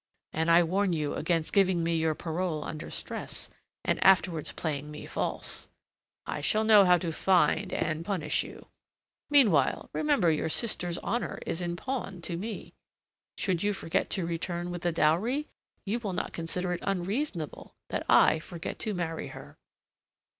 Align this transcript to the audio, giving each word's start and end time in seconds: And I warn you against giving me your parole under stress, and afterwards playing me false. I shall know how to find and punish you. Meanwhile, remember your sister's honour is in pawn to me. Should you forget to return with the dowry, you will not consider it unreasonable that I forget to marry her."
And 0.33 0.49
I 0.49 0.63
warn 0.63 0.93
you 0.93 1.13
against 1.13 1.53
giving 1.53 1.83
me 1.83 1.95
your 1.95 2.15
parole 2.15 2.63
under 2.63 2.89
stress, 2.89 3.51
and 3.85 4.03
afterwards 4.03 4.51
playing 4.51 4.89
me 4.89 5.05
false. 5.05 5.67
I 6.25 6.41
shall 6.41 6.63
know 6.63 6.85
how 6.85 6.97
to 6.97 7.11
find 7.11 7.71
and 7.71 8.03
punish 8.03 8.43
you. 8.43 8.65
Meanwhile, 9.29 9.91
remember 9.93 10.31
your 10.31 10.49
sister's 10.49 10.97
honour 11.03 11.37
is 11.45 11.61
in 11.61 11.75
pawn 11.75 12.19
to 12.23 12.35
me. 12.35 12.73
Should 13.37 13.61
you 13.61 13.73
forget 13.73 14.09
to 14.09 14.25
return 14.25 14.71
with 14.71 14.81
the 14.81 14.91
dowry, 14.91 15.47
you 15.85 15.99
will 15.99 16.13
not 16.13 16.33
consider 16.33 16.73
it 16.73 16.81
unreasonable 16.81 17.75
that 17.89 18.03
I 18.09 18.39
forget 18.39 18.79
to 18.79 18.95
marry 18.95 19.27
her." 19.27 19.59